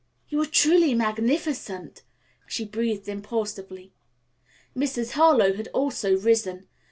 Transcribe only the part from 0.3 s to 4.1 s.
are truly magnificent!" she breathed impulsively.